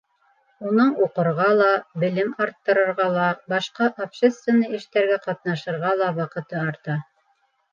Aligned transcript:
Уның 0.67 0.93
уҡырға 1.07 1.49
ла, 1.59 1.67
белем 2.03 2.31
арттырырға 2.45 3.07
ла, 3.17 3.27
башҡа 3.53 3.91
общественный 4.07 4.73
эштәргә 4.79 5.19
ҡатнашырға 5.29 5.93
ла 6.03 6.11
ваҡыты 6.23 6.63
арта. 6.65 6.99